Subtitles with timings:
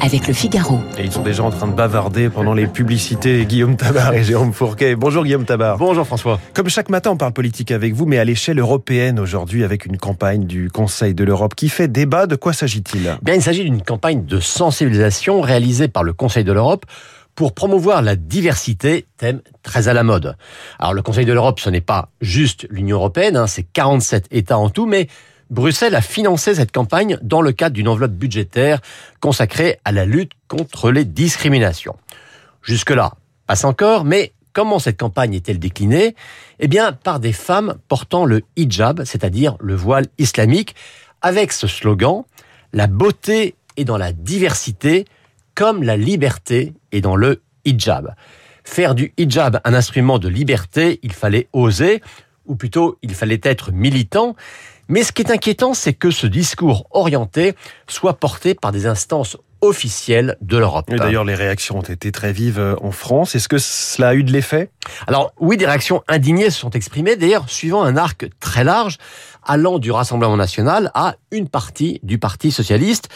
[0.00, 0.80] avec le Figaro.
[0.98, 4.52] Et ils sont déjà en train de bavarder pendant les publicités Guillaume Tabar et Jérôme
[4.52, 4.94] Fourquet.
[4.94, 5.78] Bonjour Guillaume Tabar.
[5.78, 6.40] Bonjour François.
[6.54, 9.98] Comme chaque matin, on parle politique avec vous, mais à l'échelle européenne aujourd'hui avec une
[9.98, 12.26] campagne du Conseil de l'Europe qui fait débat.
[12.26, 13.18] De quoi s'agit-il?
[13.22, 16.86] Bien, il s'agit d'une campagne de sensibilisation réalisée par le Conseil de l'Europe
[17.34, 20.36] pour promouvoir la diversité, thème très à la mode.
[20.78, 24.58] Alors le Conseil de l'Europe, ce n'est pas juste l'Union européenne, hein, c'est 47 États
[24.58, 25.06] en tout, mais
[25.50, 28.80] Bruxelles a financé cette campagne dans le cadre d'une enveloppe budgétaire
[29.20, 31.96] consacrée à la lutte contre les discriminations.
[32.62, 33.14] Jusque-là,
[33.46, 36.14] passe encore, mais comment cette campagne est-elle déclinée?
[36.58, 40.74] Eh bien, par des femmes portant le hijab, c'est-à-dire le voile islamique,
[41.22, 42.24] avec ce slogan
[42.72, 45.06] La beauté est dans la diversité,
[45.54, 48.14] comme la liberté est dans le hijab.
[48.64, 52.02] Faire du hijab un instrument de liberté, il fallait oser,
[52.44, 54.36] ou plutôt il fallait être militant.
[54.88, 57.54] Mais ce qui est inquiétant, c'est que ce discours orienté
[57.88, 60.88] soit porté par des instances officielles de l'Europe.
[60.88, 63.34] D'ailleurs, les réactions ont été très vives euh, en France.
[63.34, 64.70] Est-ce que cela a eu de l'effet?
[65.06, 68.98] Alors oui, des réactions indignées se sont exprimées, d'ailleurs suivant un arc très large,
[69.44, 73.08] allant du Rassemblement national à une partie du Parti socialiste.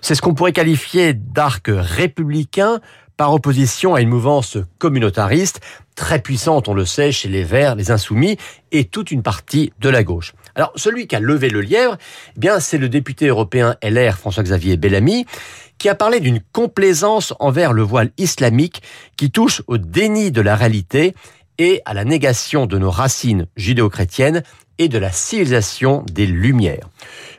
[0.00, 2.80] C'est ce qu'on pourrait qualifier d'arc républicain
[3.20, 5.60] par opposition à une mouvance communautariste
[5.94, 8.38] très puissante, on le sait, chez les Verts, les Insoumis
[8.72, 10.32] et toute une partie de la gauche.
[10.54, 11.98] Alors, celui qui a levé le lièvre,
[12.34, 15.26] eh bien, c'est le député européen LR François-Xavier Bellamy,
[15.76, 18.80] qui a parlé d'une complaisance envers le voile islamique
[19.18, 21.14] qui touche au déni de la réalité
[21.58, 24.44] et à la négation de nos racines judéo-chrétiennes
[24.78, 26.88] et de la civilisation des Lumières.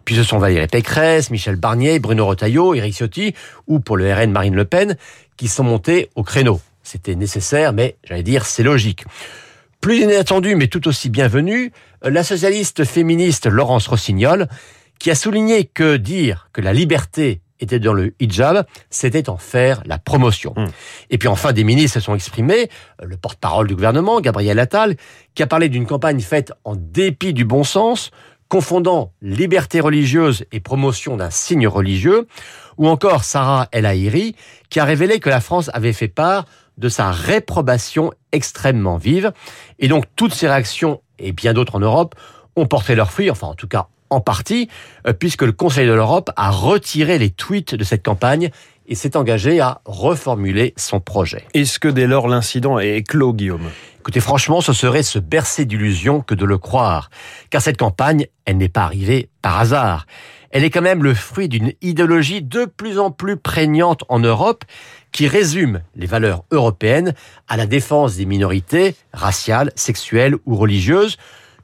[0.05, 3.33] Puis ce sont Valérie Pécresse, Michel Barnier, Bruno Retailleau, Éric Ciotti
[3.67, 4.97] ou pour le RN Marine Le Pen
[5.37, 6.61] qui sont montés au créneau.
[6.83, 9.05] C'était nécessaire, mais j'allais dire c'est logique.
[9.79, 11.71] Plus inattendu, mais tout aussi bienvenu,
[12.03, 14.47] la socialiste féministe Laurence Rossignol,
[14.99, 19.81] qui a souligné que dire que la liberté était dans le hijab, c'était en faire
[19.85, 20.53] la promotion.
[20.57, 20.65] Mmh.
[21.11, 22.69] Et puis enfin, des ministres se sont exprimés,
[23.01, 24.95] le porte-parole du gouvernement, Gabriel Attal,
[25.35, 28.11] qui a parlé d'une campagne faite en dépit du bon sens,
[28.49, 32.27] confondant liberté religieuse et promotion d'un signe religieux,
[32.77, 34.35] ou encore Sarah El Haïry,
[34.69, 36.45] qui a révélé que la France avait fait part
[36.77, 39.31] de sa réprobation extrêmement vive.
[39.79, 42.15] Et donc toutes ces réactions, et bien d'autres en Europe,
[42.55, 44.69] ont porté leurs fruits, enfin en tout cas en partie,
[45.07, 48.51] euh, puisque le Conseil de l'Europe a retiré les tweets de cette campagne
[48.87, 51.45] et s'est engagé à reformuler son projet.
[51.53, 53.69] Est-ce que dès lors l'incident est clos, Guillaume?
[53.99, 57.09] Écoutez, franchement, ce serait se bercer d'illusions que de le croire,
[57.49, 60.05] car cette campagne, elle n'est pas arrivée par hasard.
[60.49, 64.65] Elle est quand même le fruit d'une idéologie de plus en plus prégnante en Europe
[65.11, 67.13] qui résume les valeurs européennes
[67.47, 71.17] à la défense des minorités raciales, sexuelles ou religieuses,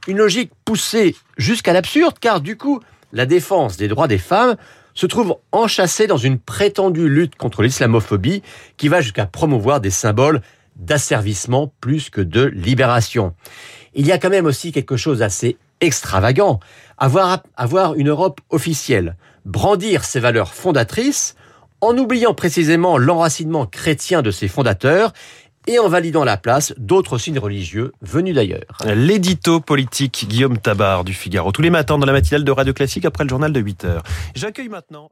[0.08, 2.80] une logique poussée jusqu'à l'absurde, car du coup,
[3.12, 4.56] la défense des droits des femmes
[4.94, 8.42] se trouve enchâssée dans une prétendue lutte contre l'islamophobie
[8.76, 10.40] qui va jusqu'à promouvoir des symboles
[10.76, 13.34] d'asservissement plus que de libération.
[13.94, 16.58] Il y a quand même aussi quelque chose d'assez extravagant.
[16.96, 21.36] Avoir, avoir une Europe officielle, brandir ses valeurs fondatrices,
[21.80, 25.12] en oubliant précisément l'enracinement chrétien de ses fondateurs
[25.68, 28.78] et en validant la place d'autres signes religieux venus d'ailleurs.
[28.86, 33.04] L'édito politique Guillaume Tabar du Figaro, tous les matins dans la matinale de Radio Classique
[33.04, 34.02] après le journal de 8 heures.
[34.34, 35.10] J'accueille maintenant.